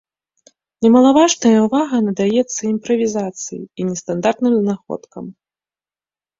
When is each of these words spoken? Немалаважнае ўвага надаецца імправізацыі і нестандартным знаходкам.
Немалаважнае 0.85 1.51
ўвага 1.65 1.97
надаецца 2.07 2.57
імправізацыі 2.73 3.61
і 3.61 3.81
нестандартным 3.93 4.53
знаходкам. 4.61 5.25